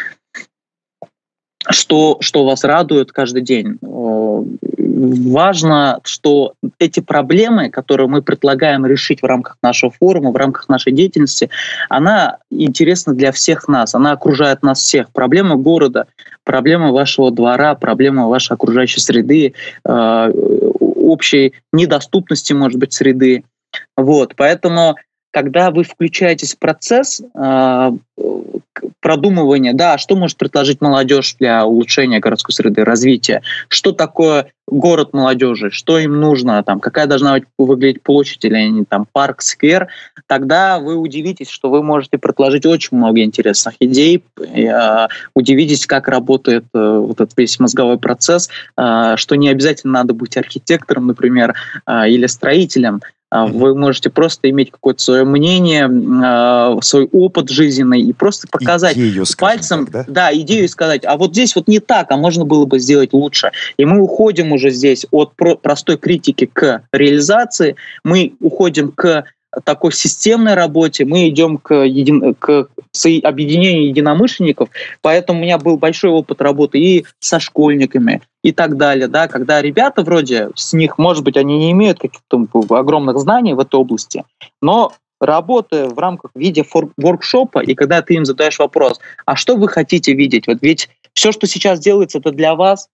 [1.68, 3.78] что, что вас радует каждый день.
[3.82, 10.92] Важно, что эти проблемы, которые мы предлагаем решить в рамках нашего форума, в рамках нашей
[10.92, 11.50] деятельности,
[11.88, 15.10] она интересна для всех нас, она окружает нас всех.
[15.12, 16.06] Проблема города,
[16.42, 19.52] проблема вашего двора, проблема вашей окружающей среды,
[19.84, 20.32] э,
[20.80, 23.44] общей недоступности, может быть, среды.
[23.96, 24.96] Вот, поэтому,
[25.32, 27.90] когда вы включаетесь в процесс э,
[29.00, 35.70] продумывания, да, что может предложить молодежь для улучшения городской среды, развития, что такое город молодежи,
[35.70, 39.88] что им нужно, там, какая должна быть выглядеть площадь или не, там, парк, сквер,
[40.26, 46.64] тогда вы удивитесь, что вы можете предложить очень много интересных идей, э, удивитесь, как работает
[46.74, 51.54] э, вот этот весь мозговой процесс, э, что не обязательно надо быть архитектором, например,
[51.86, 53.00] э, или строителем,
[53.32, 55.88] вы можете просто иметь какое-то свое мнение,
[56.82, 60.30] свой опыт жизненный и просто показать идею, пальцем, так, да?
[60.30, 63.12] да, идею и сказать, а вот здесь вот не так, а можно было бы сделать
[63.12, 63.52] лучше.
[63.76, 69.24] И мы уходим уже здесь от простой критики к реализации, мы уходим к
[69.64, 72.34] такой системной работе, мы идем к, един...
[72.34, 72.68] к
[73.24, 74.68] объединению единомышленников,
[75.00, 79.60] поэтому у меня был большой опыт работы и со школьниками, и так далее, да, когда
[79.62, 84.24] ребята вроде с них, может быть, они не имеют каких-то огромных знаний в этой области,
[84.62, 86.64] но работая в рамках в виде
[86.96, 90.46] воркшопа, и когда ты им задаешь вопрос, а что вы хотите видеть?
[90.46, 92.88] Вот ведь все, что сейчас делается, это для вас,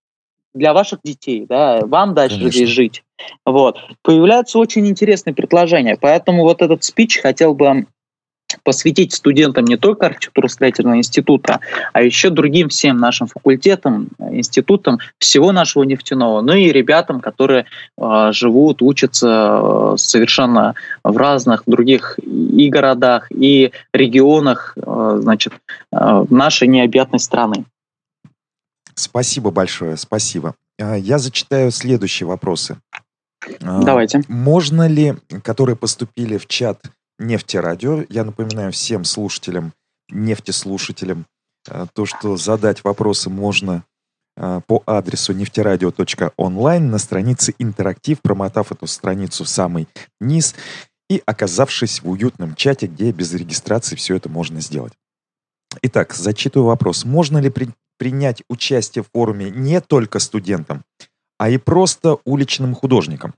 [0.56, 2.58] для ваших детей, да, вам дальше Конечно.
[2.58, 3.04] здесь жить.
[3.44, 3.78] Вот.
[4.02, 7.86] Появляются очень интересные предложения, поэтому вот этот спич хотел бы
[8.62, 11.60] посвятить студентам не только архитектурно-строительного института,
[11.92, 17.66] а еще другим всем нашим факультетам, институтам всего нашего нефтяного, ну и ребятам, которые
[17.98, 25.52] э, живут, учатся э, совершенно в разных других и городах, и регионах э, значит,
[25.92, 27.64] э, нашей необъятной страны.
[28.96, 30.54] Спасибо большое, спасибо.
[30.80, 32.78] А, я зачитаю следующие вопросы.
[33.62, 34.22] А, Давайте.
[34.28, 39.72] Можно ли, которые поступили в чат нефтерадио, я напоминаю всем слушателям,
[40.10, 41.26] нефтеслушателям,
[41.68, 43.84] а, то, что задать вопросы можно
[44.66, 49.88] по адресу нефтерадио.онлайн на странице «Интерактив», промотав эту страницу в самый
[50.20, 50.54] низ
[51.08, 54.92] и оказавшись в уютном чате, где без регистрации все это можно сделать.
[55.80, 57.06] Итак, зачитываю вопрос.
[57.06, 60.84] Можно ли при принять участие в форуме не только студентам,
[61.38, 63.34] а и просто уличным художникам?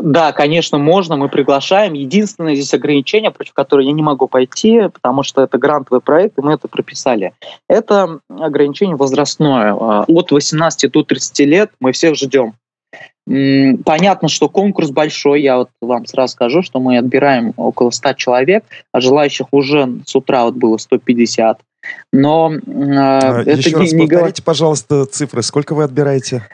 [0.00, 1.92] Да, конечно, можно, мы приглашаем.
[1.92, 6.42] Единственное здесь ограничение, против которого я не могу пойти, потому что это грантовый проект, и
[6.42, 7.34] мы это прописали.
[7.68, 9.74] Это ограничение возрастное.
[9.74, 12.54] А, от 18 до 30 лет мы всех ждем.
[13.26, 18.64] Понятно, что конкурс большой, я вот вам сразу скажу, что мы отбираем около 100 человек,
[18.92, 21.60] а желающих уже с утра вот было 150.
[22.12, 25.42] Но э, это Еще не, раз не повторите, пожалуйста, цифры.
[25.42, 26.48] Сколько вы отбираете?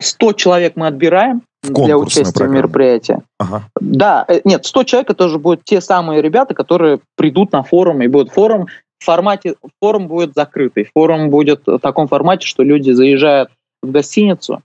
[0.00, 2.52] 100 человек мы отбираем для участия программу.
[2.52, 3.18] в мероприятии.
[3.38, 3.68] Ага.
[3.80, 8.02] Да, э, нет, 100 человек это уже будут те самые ребята, которые придут на форум
[8.02, 8.66] и будут форум
[8.98, 13.50] в формате, форум будет закрытый, форум будет в таком формате, что люди заезжают
[13.82, 14.62] в гостиницу,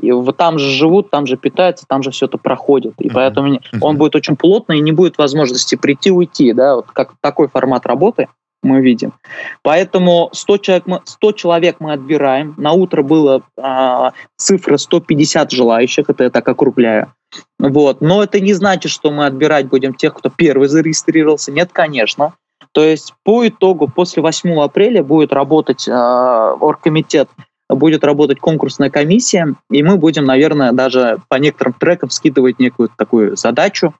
[0.00, 2.94] и вот там же живут, там же питаются, там же все это проходит.
[3.00, 6.52] И поэтому он будет очень плотный, и не будет возможности прийти уйти.
[6.52, 6.76] Да?
[6.76, 8.28] Вот как такой формат работы
[8.62, 9.14] мы видим.
[9.62, 12.54] Поэтому 100 человек мы, 100 человек мы отбираем.
[12.56, 17.12] На утро было а, цифра 150 желающих, это я так округляю.
[17.58, 18.00] Вот.
[18.00, 21.52] Но это не значит, что мы отбирать будем тех, кто первый зарегистрировался.
[21.52, 22.34] Нет, конечно.
[22.72, 27.28] То есть по итогу после 8 апреля будет работать э, оргкомитет
[27.74, 33.36] будет работать конкурсная комиссия, и мы будем, наверное, даже по некоторым трекам скидывать некую такую
[33.36, 33.94] задачу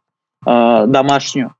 [0.47, 1.55] э, домашнюю.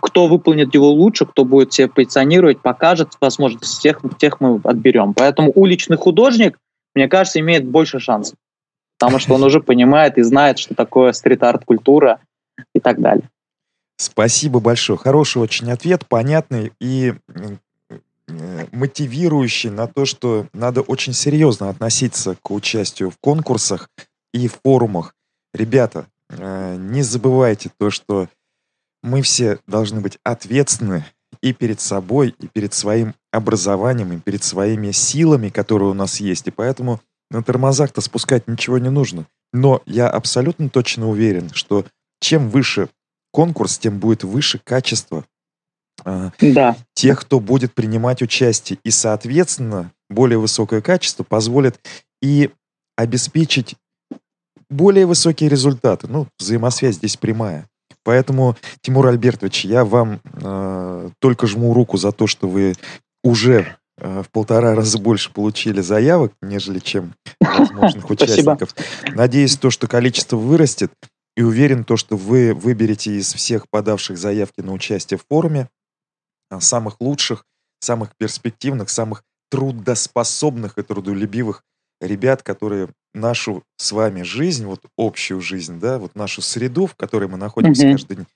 [0.00, 5.14] Кто выполнит его лучше, кто будет себя позиционировать, покажет возможность, тех, тех мы отберем.
[5.14, 6.58] Поэтому уличный художник,
[6.94, 8.36] мне кажется, имеет больше шансов,
[8.98, 12.20] потому что он уже понимает и знает, что такое стрит-арт-культура
[12.72, 13.28] и так далее.
[13.96, 14.96] Спасибо большое.
[14.96, 16.70] Хороший очень ответ, понятный.
[16.80, 17.14] И
[18.72, 23.88] мотивирующий на то, что надо очень серьезно относиться к участию в конкурсах
[24.32, 25.14] и форумах.
[25.54, 28.28] Ребята, э, не забывайте то, что
[29.02, 31.04] мы все должны быть ответственны
[31.40, 36.48] и перед собой, и перед своим образованием, и перед своими силами, которые у нас есть.
[36.48, 39.26] И поэтому на тормозах-то спускать ничего не нужно.
[39.52, 41.84] Но я абсолютно точно уверен, что
[42.20, 42.88] чем выше
[43.32, 45.24] конкурс, тем будет выше качество
[46.04, 46.76] да.
[46.94, 48.78] тех, кто будет принимать участие.
[48.84, 51.80] И, соответственно, более высокое качество позволит
[52.22, 52.50] и
[52.96, 53.76] обеспечить
[54.70, 56.06] более высокие результаты.
[56.08, 57.66] Ну, взаимосвязь здесь прямая.
[58.04, 62.74] Поэтому, Тимур Альбертович, я вам э, только жму руку за то, что вы
[63.22, 68.74] уже э, в полтора раза больше получили заявок, нежели чем возможных участников.
[69.08, 70.92] Надеюсь, то, что количество вырастет,
[71.36, 75.77] и уверен, то, что вы выберете из всех подавших заявки на участие в форуме а,
[76.60, 77.44] самых лучших,
[77.80, 81.62] самых перспективных, самых трудоспособных и трудолюбивых
[82.00, 87.28] ребят, которые нашу с вами жизнь, вот общую жизнь, да, вот нашу среду, в которой
[87.28, 87.92] мы находимся mm-hmm.
[87.92, 88.26] каждый,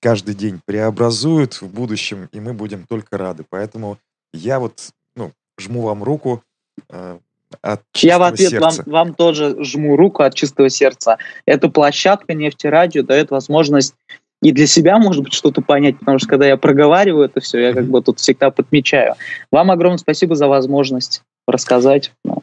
[0.00, 3.44] каждый день, преобразуют в будущем, и мы будем только рады.
[3.48, 3.98] Поэтому
[4.32, 6.42] я вот, ну, жму вам руку,
[6.88, 7.18] э,
[7.62, 11.18] от Я в ответ вам, вам тоже жму руку от чистого сердца.
[11.44, 13.94] Эта площадка нефтерадио дает возможность
[14.42, 17.72] и для себя, может быть, что-то понять, потому что когда я проговариваю это все, я
[17.72, 19.14] как бы тут всегда подмечаю.
[19.50, 22.42] Вам огромное спасибо за возможность рассказать, ну,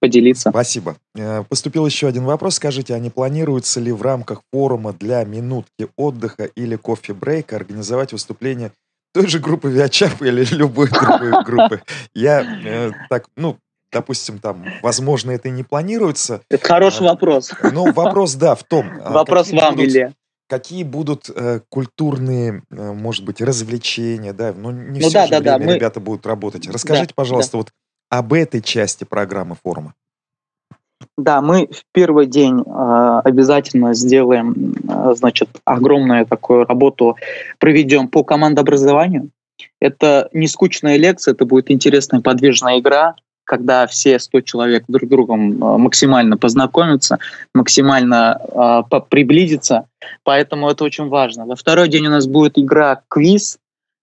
[0.00, 0.50] поделиться.
[0.50, 0.96] Спасибо.
[1.14, 2.56] Э, поступил еще один вопрос.
[2.56, 8.72] Скажите, а не планируется ли в рамках форума для минутки отдыха или кофе-брейка организовать выступление
[9.12, 11.82] той же группы Виачап или любой другой группы?
[12.14, 13.58] Я э, так, ну,
[13.92, 16.40] допустим, там, возможно, это и не планируется.
[16.48, 17.52] Это хороший а, вопрос.
[17.72, 18.86] Ну, вопрос, да, в том.
[19.04, 20.12] А вопрос вам, будут, Илья.
[20.50, 25.40] Какие будут э, культурные, э, может быть, развлечения, да, ну, не ну, все да, же
[25.40, 26.06] да, время да, ребята мы...
[26.06, 26.68] будут работать.
[26.68, 27.58] Расскажите, да, пожалуйста, да.
[27.58, 27.68] вот
[28.08, 29.94] об этой части программы форума.
[31.16, 37.16] Да, мы в первый день э, обязательно сделаем, э, значит, огромную такую работу
[37.60, 39.30] проведем по командообразованию.
[39.78, 43.14] Это не скучная лекция, это будет интересная подвижная игра,
[43.50, 47.18] когда все 100 человек друг с другом а, максимально познакомятся,
[47.52, 48.40] максимально
[48.92, 49.86] э, приблизятся.
[50.22, 51.46] Поэтому это очень важно.
[51.46, 53.58] Во второй день у нас будет игра квиз.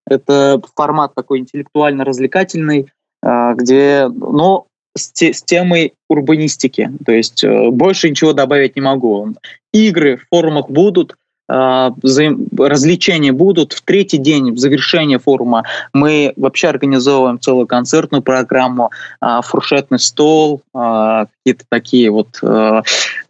[0.05, 2.87] Это формат такой интеллектуально-развлекательный,
[3.23, 4.65] э, где, ну,
[4.97, 6.91] с, те, с темой урбанистики.
[7.05, 9.33] То есть э, больше ничего добавить не могу.
[9.71, 11.15] Игры в форумах будут,
[11.47, 13.73] развлечения будут.
[13.73, 20.61] В третий день, в завершении форума, мы вообще организовываем целую концертную программу, а, фуршетный стол,
[20.73, 22.39] а, какие-то такие вот,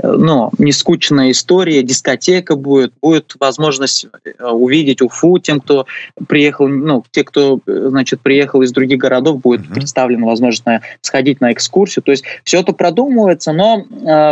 [0.01, 4.08] ну, нескучные истории, дискотека будет, будет возможность
[4.39, 5.86] увидеть Уфу тем, кто
[6.27, 9.73] приехал, ну, те, кто, значит, приехал из других городов, будет mm-hmm.
[9.73, 10.63] представлена возможность
[11.01, 12.01] сходить на экскурсию.
[12.01, 13.86] То есть все это продумывается, но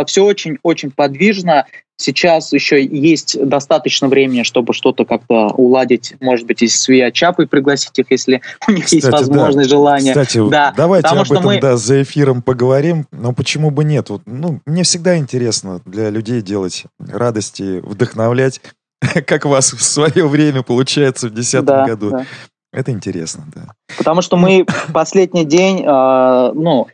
[0.06, 1.66] все очень-очень подвижно,
[1.98, 8.10] Сейчас еще есть достаточно времени, чтобы что-то как-то уладить, может быть, из Свиачапы пригласить их,
[8.10, 9.76] если у них Кстати, есть возможность, да.
[9.76, 10.12] желание.
[10.12, 11.60] Кстати, да, давайте об этом мы...
[11.60, 14.10] да, за эфиром поговорим, но почему бы нет?
[14.10, 18.60] Вот, ну, мне всегда интересно для людей делать радости, вдохновлять,
[19.26, 22.10] как у вас в свое время получается в 2010 да, году.
[22.10, 22.26] Да.
[22.72, 23.72] Это интересно, да.
[23.96, 26.88] Потому что мы последний день, э, ну,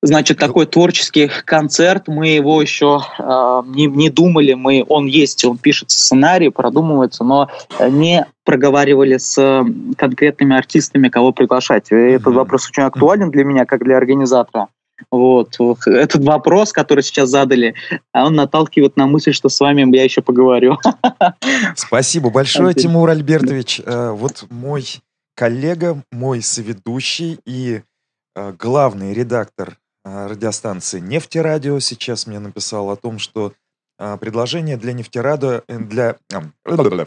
[0.00, 5.58] Значит, такой творческий концерт, мы его еще э, не, не думали, мы, он есть, он
[5.58, 9.64] пишется сценарий, продумывается, но не проговаривали с
[9.96, 11.90] конкретными артистами, кого приглашать.
[11.90, 14.68] И этот вопрос очень актуален для меня, как для организатора.
[15.10, 15.56] Вот.
[15.86, 17.74] Этот вопрос, который сейчас задали,
[18.12, 20.78] он наталкивает на мысль, что с вами я еще поговорю.
[21.76, 23.82] Спасибо большое, Тимур Альбертович.
[23.84, 24.84] Э, вот мой
[25.34, 27.82] коллега, мой соведущий и
[28.34, 33.52] э, главный редактор а, радиостанции «Нефтерадио» сейчас мне написал о том, что
[33.98, 36.16] а, предложение для нефтерадио, э, для...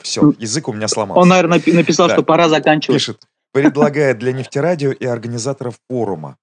[0.02, 1.22] Все, язык у меня сломался.
[1.22, 2.16] Он, наверное, написал, да.
[2.16, 3.00] что пора заканчивать.
[3.00, 3.24] Пишет,
[3.54, 6.38] предлагает для нефтерадио и организаторов форума.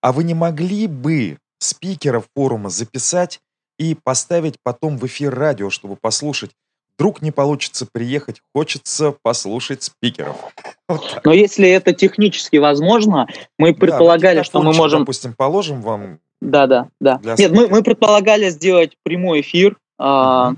[0.00, 3.40] А вы не могли бы спикеров форума записать
[3.78, 6.50] и поставить потом в эфир радио, чтобы послушать
[6.96, 10.36] вдруг не получится приехать, хочется послушать спикеров.
[10.88, 13.26] Вот Но если это технически возможно,
[13.58, 15.00] мы предполагали, да, что мы можем...
[15.00, 16.18] Допустим, положим вам...
[16.42, 17.18] Да, да, да.
[17.38, 20.56] Нет, мы, мы предполагали сделать прямой эфир, uh-huh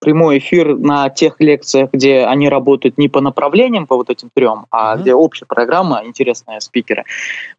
[0.00, 4.66] прямой эфир на тех лекциях, где они работают не по направлениям, по вот этим трем,
[4.70, 5.00] а mm-hmm.
[5.00, 7.04] где общая программа, интересные спикеры.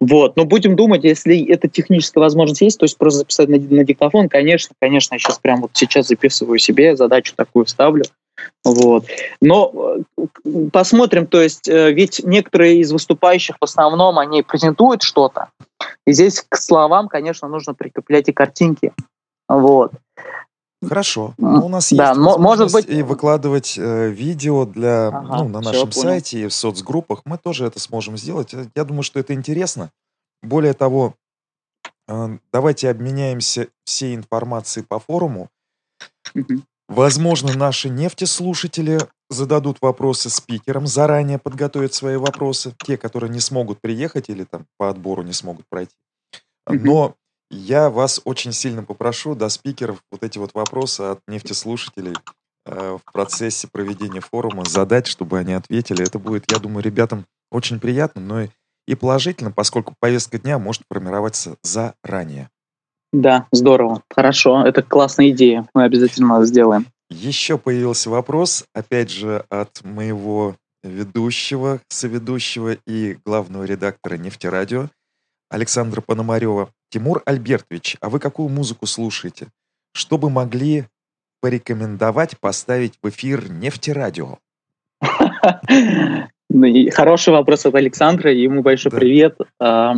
[0.00, 0.36] Вот.
[0.36, 4.28] Но будем думать, если это техническая возможность есть, то есть просто записать на, на диктофон,
[4.28, 8.04] конечно, конечно, я сейчас прямо вот сейчас записываю себе, задачу такую ставлю.
[8.64, 9.06] Вот.
[9.40, 10.26] Но э,
[10.72, 15.48] посмотрим, то есть э, ведь некоторые из выступающих в основном, они презентуют что-то,
[16.06, 18.92] и здесь к словам, конечно, нужно прикреплять и картинки.
[19.48, 19.92] Вот.
[20.82, 21.34] Хорошо.
[21.38, 22.88] Ну, у нас да, есть может быть...
[22.88, 27.22] и выкладывать э, видео для, ага, ну, на нашем сайте и в соцгруппах.
[27.24, 28.52] Мы тоже это сможем сделать.
[28.52, 29.90] Э, я думаю, что это интересно.
[30.42, 31.14] Более того,
[32.08, 35.48] э, давайте обменяемся всей информацией по форуму.
[36.88, 44.28] Возможно, наши нефтеслушатели зададут вопросы спикерам, заранее подготовят свои вопросы, те, которые не смогут приехать
[44.28, 45.96] или там по отбору не смогут пройти.
[46.68, 47.16] Но
[47.50, 52.14] я вас очень сильно попрошу до спикеров вот эти вот вопросы от нефтеслушателей
[52.64, 56.04] э, в процессе проведения форума задать, чтобы они ответили.
[56.04, 58.48] Это будет, я думаю, ребятам очень приятно, но и,
[58.86, 62.50] и положительно, поскольку повестка дня может формироваться заранее.
[63.12, 64.02] Да, здорово.
[64.10, 64.64] Хорошо.
[64.66, 65.68] Это классная идея.
[65.74, 66.86] Мы обязательно сделаем.
[67.08, 74.88] Еще появился вопрос, опять же, от моего ведущего, соведущего и главного редактора «Нефтерадио»
[75.48, 76.70] Александра Пономарева.
[76.90, 79.48] Тимур Альбертович, а вы какую музыку слушаете?
[79.92, 80.86] Что бы могли
[81.40, 84.38] порекомендовать поставить в эфир «Нефтерадио»?
[86.48, 89.36] Ну хороший вопрос от Александра, ему большой привет.
[89.60, 89.96] А,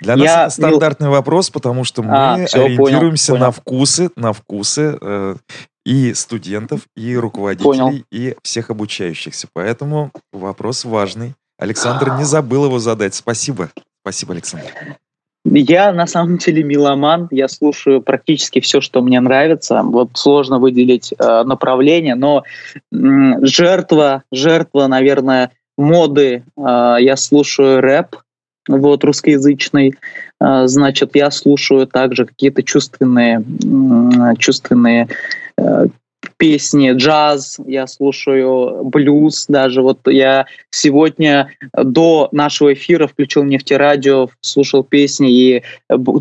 [0.00, 5.36] Для нас это стандартный вопрос, потому что мы а, ориентируемся на вкусы, на вкусы э,
[5.84, 9.46] и студентов, и руководителей, и всех обучающихся.
[9.52, 11.34] Поэтому вопрос важный.
[11.58, 13.14] Александр не забыл его задать.
[13.14, 13.70] Спасибо.
[14.02, 14.96] Спасибо, Александр.
[15.44, 19.82] Я на самом деле меломан, я слушаю практически все, что мне нравится.
[19.82, 22.96] Вот сложно выделить э, направление, но э,
[23.42, 26.44] жертва, жертва, наверное, моды.
[26.56, 28.16] Э, я слушаю рэп,
[28.68, 29.94] вот русскоязычный.
[30.40, 35.08] Э, значит, я слушаю также какие-то чувственные, э, чувственные
[36.36, 39.82] песни, джаз, я слушаю блюз даже.
[39.82, 45.62] Вот я сегодня до нашего эфира включил нефтерадио, слушал песни, и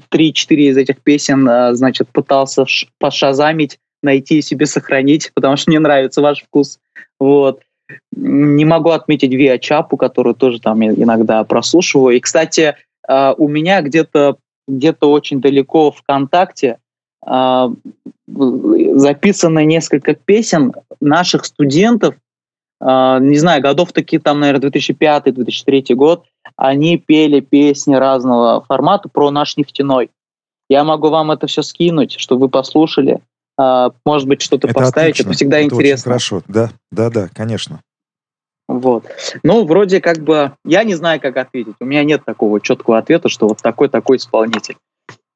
[0.09, 2.65] три-четыре из этих песен, э, значит, пытался
[2.99, 6.79] пошазамить, найти и себе сохранить, потому что мне нравится ваш вкус.
[7.19, 7.61] Вот.
[8.15, 12.15] Не могу отметить Виа Чапу, которую тоже там иногда прослушиваю.
[12.15, 12.75] И, кстати,
[13.07, 14.37] э, у меня где-то
[14.67, 16.77] где-то очень далеко ВКонтакте а,
[18.27, 22.15] записано несколько песен наших студентов,
[22.79, 26.25] а, не знаю, годов такие там, наверное, 2005-2003 год,
[26.57, 30.09] они пели песни разного формата про наш нефтяной.
[30.69, 33.21] Я могу вам это все скинуть, чтобы вы послушали.
[33.57, 35.11] А, может быть, что-то это поставить.
[35.11, 35.29] Отлично.
[35.29, 36.09] Это всегда это интересно.
[36.11, 37.79] Хорошо, да, да, да, конечно.
[38.67, 39.05] Вот.
[39.43, 41.75] Ну, вроде как бы, я не знаю, как ответить.
[41.79, 44.77] У меня нет такого четкого ответа, что вот такой-такой исполнитель.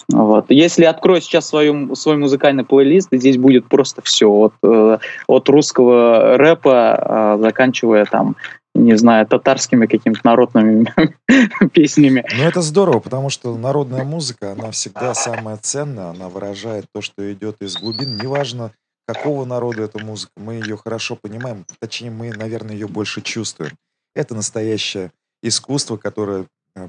[0.10, 0.45] Вот.
[0.49, 4.30] Если открою сейчас свою, свой музыкальный плейлист, здесь будет просто все.
[4.30, 8.38] От, э, от русского рэпа, э, заканчивая там,
[8.74, 10.93] не знаю, татарскими какими-то народными
[11.74, 12.26] песнями.
[12.38, 17.32] Ну, это здорово, потому что народная музыка, она всегда самая ценная, она выражает то, что
[17.34, 18.18] идет из глубин.
[18.18, 18.72] Неважно,
[19.05, 23.72] какого народа эта музыка, мы ее хорошо понимаем, точнее, мы, наверное, ее больше чувствуем.
[24.16, 25.12] Это настоящее
[25.43, 26.45] искусство, которое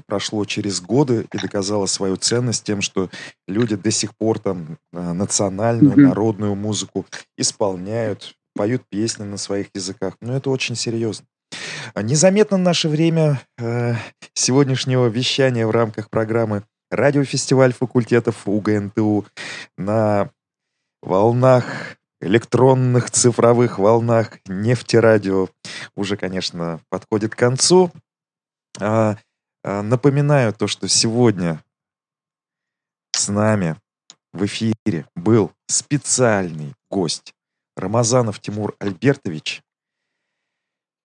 [0.07, 3.09] прошло через годы и доказало свою ценность тем, что
[3.47, 6.07] люди до сих пор там э, национальную, mm-hmm.
[6.07, 7.05] народную музыку
[7.37, 10.15] исполняют, поют песни на своих языках.
[10.21, 11.25] Но это очень серьезно.
[11.93, 13.95] А незаметно наше время э,
[14.33, 19.25] сегодняшнего вещания в рамках программы радиофестиваль факультетов УГНТУ
[19.77, 20.31] на
[21.01, 25.47] волнах электронных цифровых волнах нефтерадио
[25.95, 27.91] уже, конечно, подходит к концу.
[28.79, 29.17] А,
[29.83, 31.63] напоминаю то, что сегодня
[33.11, 33.75] с нами
[34.33, 37.33] в эфире был специальный гость
[37.75, 39.61] Рамазанов Тимур Альбертович,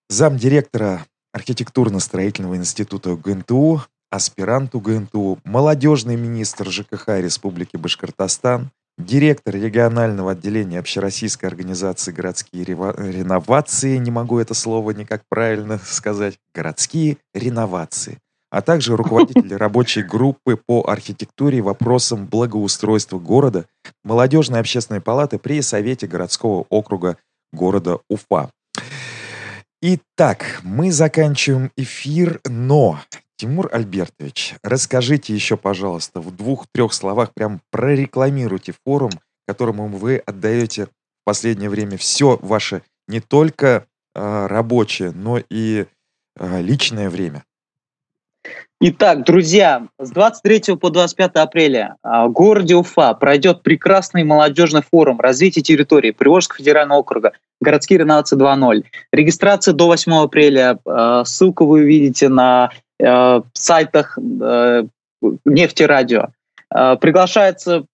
[0.09, 11.49] замдиректора архитектурно-строительного института УГНТУ, аспирант УГНТУ, молодежный министр ЖКХ Республики Башкортостан, директор регионального отделения Общероссийской
[11.49, 18.19] организации «Городские реновации», не могу это слово никак правильно сказать, «Городские реновации»,
[18.55, 23.67] а также руководитель рабочей группы по архитектуре и вопросам благоустройства города
[24.05, 27.17] Молодежной общественной палаты при Совете городского округа
[27.53, 28.51] города Уфа.
[29.83, 33.01] Итак, мы заканчиваем эфир, но,
[33.37, 39.11] Тимур Альбертович, расскажите еще, пожалуйста, в двух-трех словах, прям прорекламируйте форум,
[39.49, 40.91] которому вы отдаете в
[41.25, 45.87] последнее время все ваше не только э, рабочее, но и
[46.37, 47.43] э, личное время.
[48.87, 55.21] Итак, друзья, с 23 по 25 апреля а, в городе Уфа пройдет прекрасный молодежный форум
[55.21, 57.33] развития территории Приволжского федерального округа
[57.63, 58.85] «Городские реновации 2.0».
[59.11, 60.79] Регистрация до 8 апреля.
[60.85, 62.73] А, ссылку вы увидите на
[63.03, 64.19] а, сайтах
[65.47, 66.27] нефтерадио.
[66.69, 67.87] Приглашается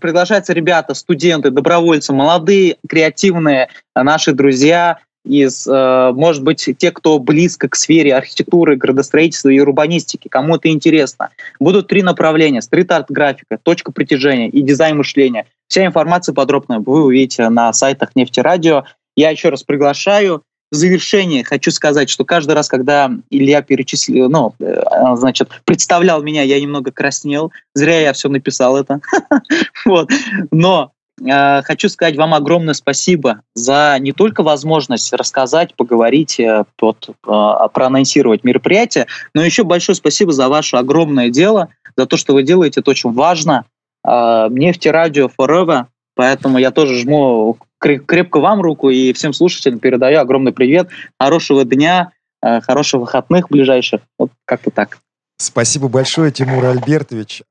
[0.00, 7.68] приглашаются ребята, студенты, добровольцы, молодые, креативные наши друзья, из, э, может быть, те, кто близко
[7.68, 11.30] к сфере архитектуры, градостроительства и урбанистики, кому это интересно.
[11.58, 12.60] Будут три направления.
[12.60, 15.46] Стрит-арт-графика, точка притяжения и дизайн мышления.
[15.68, 18.84] Вся информация подробная вы увидите на сайтах Нефтерадио.
[19.16, 20.42] Я еще раз приглашаю.
[20.70, 24.82] В завершение хочу сказать, что каждый раз, когда Илья перечислил, ну, э,
[25.14, 27.52] значит, представлял меня, я немного краснел.
[27.74, 29.00] Зря я все написал это.
[29.84, 30.10] вот.
[30.50, 38.44] Но хочу сказать вам огромное спасибо за не только возможность рассказать, поговорить, э, вот, проанонсировать
[38.44, 42.80] мероприятие, но еще большое спасибо за ваше огромное дело, за то, что вы делаете.
[42.80, 43.64] Это очень важно.
[44.04, 45.86] Нефтерадио Forever.
[46.14, 50.88] Поэтому я тоже жму крепко вам руку и всем слушателям передаю огромный привет.
[51.18, 52.12] Хорошего дня,
[52.42, 54.00] э, хороших выходных ближайших.
[54.18, 54.98] Вот как-то так.
[55.36, 57.42] Спасибо большое, Тимур Альбертович.